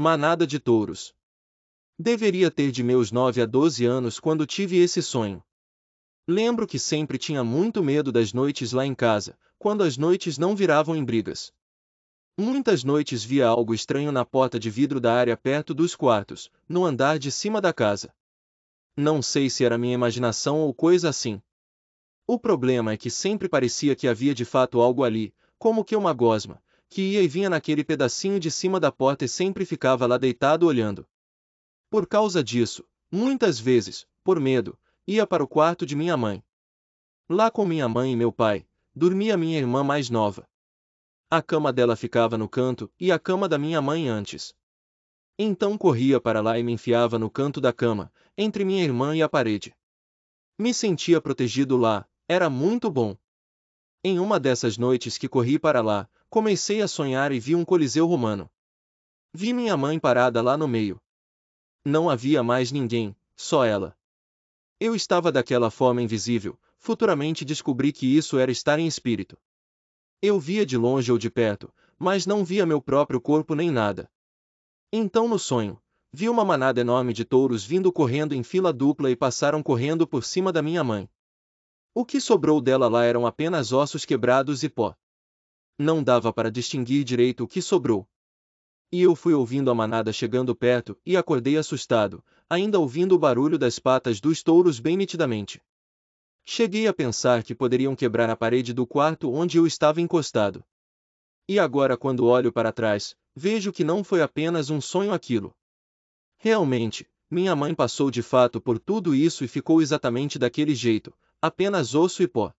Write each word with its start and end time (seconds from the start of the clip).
Manada 0.00 0.46
de 0.46 0.60
touros. 0.60 1.12
Deveria 1.98 2.52
ter 2.52 2.70
de 2.70 2.84
meus 2.84 3.10
9 3.10 3.42
a 3.42 3.44
12 3.44 3.84
anos 3.84 4.20
quando 4.20 4.46
tive 4.46 4.76
esse 4.76 5.02
sonho. 5.02 5.42
Lembro 6.24 6.68
que 6.68 6.78
sempre 6.78 7.18
tinha 7.18 7.42
muito 7.42 7.82
medo 7.82 8.12
das 8.12 8.32
noites 8.32 8.70
lá 8.70 8.86
em 8.86 8.94
casa, 8.94 9.36
quando 9.58 9.82
as 9.82 9.98
noites 9.98 10.38
não 10.38 10.54
viravam 10.54 10.94
em 10.94 11.04
brigas. 11.04 11.52
Muitas 12.38 12.84
noites 12.84 13.24
via 13.24 13.48
algo 13.48 13.74
estranho 13.74 14.12
na 14.12 14.24
porta 14.24 14.56
de 14.56 14.70
vidro 14.70 15.00
da 15.00 15.12
área 15.12 15.36
perto 15.36 15.74
dos 15.74 15.96
quartos, 15.96 16.48
no 16.68 16.84
andar 16.84 17.18
de 17.18 17.32
cima 17.32 17.60
da 17.60 17.72
casa. 17.72 18.14
Não 18.96 19.20
sei 19.20 19.50
se 19.50 19.64
era 19.64 19.76
minha 19.76 19.94
imaginação 19.94 20.60
ou 20.60 20.72
coisa 20.72 21.08
assim. 21.08 21.42
O 22.24 22.38
problema 22.38 22.92
é 22.92 22.96
que 22.96 23.10
sempre 23.10 23.48
parecia 23.48 23.96
que 23.96 24.06
havia 24.06 24.32
de 24.32 24.44
fato 24.44 24.80
algo 24.80 25.02
ali, 25.02 25.34
como 25.58 25.84
que 25.84 25.96
uma 25.96 26.12
gosma, 26.12 26.62
que 26.88 27.02
ia 27.02 27.22
e 27.22 27.28
vinha 27.28 27.50
naquele 27.50 27.84
pedacinho 27.84 28.40
de 28.40 28.50
cima 28.50 28.80
da 28.80 28.90
porta 28.90 29.24
e 29.24 29.28
sempre 29.28 29.64
ficava 29.64 30.06
lá 30.06 30.16
deitado 30.16 30.66
olhando. 30.66 31.06
Por 31.90 32.06
causa 32.06 32.42
disso, 32.42 32.84
muitas 33.10 33.58
vezes, 33.58 34.06
por 34.24 34.40
medo, 34.40 34.78
ia 35.06 35.26
para 35.26 35.42
o 35.42 35.48
quarto 35.48 35.86
de 35.86 35.96
minha 35.96 36.16
mãe. 36.16 36.42
Lá 37.28 37.50
com 37.50 37.64
minha 37.64 37.88
mãe 37.88 38.12
e 38.12 38.16
meu 38.16 38.32
pai, 38.32 38.66
dormia 38.94 39.36
minha 39.36 39.58
irmã 39.58 39.84
mais 39.84 40.10
nova. 40.10 40.48
A 41.30 41.42
cama 41.42 41.72
dela 41.72 41.94
ficava 41.94 42.38
no 42.38 42.48
canto 42.48 42.90
e 42.98 43.12
a 43.12 43.18
cama 43.18 43.48
da 43.48 43.58
minha 43.58 43.82
mãe 43.82 44.08
antes. 44.08 44.54
Então 45.38 45.76
corria 45.78 46.20
para 46.20 46.40
lá 46.40 46.58
e 46.58 46.62
me 46.62 46.72
enfiava 46.72 47.18
no 47.18 47.30
canto 47.30 47.60
da 47.60 47.72
cama, 47.72 48.12
entre 48.36 48.64
minha 48.64 48.82
irmã 48.82 49.14
e 49.14 49.22
a 49.22 49.28
parede. 49.28 49.74
Me 50.58 50.74
sentia 50.74 51.20
protegido 51.20 51.76
lá, 51.76 52.08
era 52.26 52.50
muito 52.50 52.90
bom. 52.90 53.16
Em 54.02 54.18
uma 54.18 54.40
dessas 54.40 54.76
noites 54.76 55.16
que 55.18 55.28
corri 55.28 55.58
para 55.58 55.80
lá, 55.80 56.08
comecei 56.30 56.82
a 56.82 56.88
sonhar 56.88 57.32
e 57.32 57.40
vi 57.40 57.54
um 57.54 57.64
coliseu 57.64 58.06
romano. 58.06 58.50
Vi 59.32 59.52
minha 59.52 59.76
mãe 59.76 59.98
parada 59.98 60.42
lá 60.42 60.56
no 60.56 60.68
meio. 60.68 61.00
Não 61.84 62.08
havia 62.08 62.42
mais 62.42 62.70
ninguém, 62.70 63.16
só 63.36 63.64
ela. 63.64 63.96
Eu 64.80 64.94
estava 64.94 65.32
daquela 65.32 65.70
forma 65.70 66.02
invisível, 66.02 66.58
futuramente 66.78 67.44
descobri 67.44 67.92
que 67.92 68.06
isso 68.06 68.38
era 68.38 68.50
estar 68.50 68.78
em 68.78 68.86
espírito. 68.86 69.36
Eu 70.20 70.38
via 70.38 70.66
de 70.66 70.76
longe 70.76 71.10
ou 71.10 71.18
de 71.18 71.30
perto, 71.30 71.72
mas 71.98 72.26
não 72.26 72.44
via 72.44 72.66
meu 72.66 72.80
próprio 72.80 73.20
corpo 73.20 73.54
nem 73.54 73.70
nada. 73.70 74.10
Então 74.92 75.28
no 75.28 75.38
sonho, 75.38 75.80
vi 76.12 76.28
uma 76.28 76.44
manada 76.44 76.80
enorme 76.80 77.12
de 77.12 77.24
touros 77.24 77.64
vindo 77.64 77.92
correndo 77.92 78.34
em 78.34 78.42
fila 78.42 78.72
dupla 78.72 79.10
e 79.10 79.16
passaram 79.16 79.62
correndo 79.62 80.06
por 80.06 80.24
cima 80.24 80.52
da 80.52 80.62
minha 80.62 80.82
mãe. 80.82 81.08
O 81.94 82.04
que 82.04 82.20
sobrou 82.20 82.60
dela 82.60 82.88
lá 82.88 83.04
eram 83.04 83.26
apenas 83.26 83.72
ossos 83.72 84.04
quebrados 84.04 84.62
e 84.62 84.68
pó. 84.68 84.94
Não 85.78 86.02
dava 86.02 86.32
para 86.32 86.50
distinguir 86.50 87.04
direito 87.04 87.44
o 87.44 87.48
que 87.48 87.62
sobrou. 87.62 88.04
E 88.90 89.00
eu 89.00 89.14
fui 89.14 89.32
ouvindo 89.32 89.70
a 89.70 89.74
manada 89.74 90.12
chegando 90.12 90.56
perto 90.56 90.98
e 91.06 91.16
acordei 91.16 91.56
assustado, 91.56 92.24
ainda 92.50 92.80
ouvindo 92.80 93.14
o 93.14 93.18
barulho 93.18 93.56
das 93.56 93.78
patas 93.78 94.20
dos 94.20 94.42
touros 94.42 94.80
bem 94.80 94.96
nitidamente. 94.96 95.62
Cheguei 96.44 96.88
a 96.88 96.94
pensar 96.94 97.44
que 97.44 97.54
poderiam 97.54 97.94
quebrar 97.94 98.28
a 98.28 98.34
parede 98.34 98.72
do 98.72 98.86
quarto 98.86 99.30
onde 99.30 99.58
eu 99.58 99.66
estava 99.66 100.00
encostado. 100.00 100.64
E 101.46 101.58
agora, 101.58 101.96
quando 101.96 102.26
olho 102.26 102.52
para 102.52 102.72
trás, 102.72 103.14
vejo 103.36 103.72
que 103.72 103.84
não 103.84 104.02
foi 104.02 104.20
apenas 104.20 104.70
um 104.70 104.80
sonho 104.80 105.12
aquilo. 105.12 105.54
Realmente, 106.38 107.06
minha 107.30 107.54
mãe 107.54 107.74
passou 107.74 108.10
de 108.10 108.22
fato 108.22 108.60
por 108.60 108.78
tudo 108.78 109.14
isso 109.14 109.44
e 109.44 109.48
ficou 109.48 109.80
exatamente 109.80 110.38
daquele 110.38 110.74
jeito, 110.74 111.14
apenas 111.40 111.94
osso 111.94 112.22
e 112.22 112.26
pó. 112.26 112.52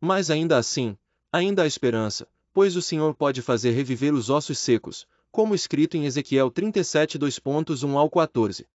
Mas 0.00 0.30
ainda 0.30 0.56
assim, 0.56 0.96
ainda 1.32 1.62
há 1.62 1.66
esperança, 1.66 2.28
pois 2.52 2.76
o 2.76 2.82
Senhor 2.82 3.14
pode 3.14 3.40
fazer 3.40 3.70
reviver 3.70 4.12
os 4.12 4.28
ossos 4.28 4.58
secos, 4.58 5.06
como 5.30 5.54
escrito 5.54 5.96
em 5.96 6.04
Ezequiel 6.04 6.50
37 6.50 7.18
2.1 7.18 7.96
ao 7.96 8.10
14. 8.10 8.66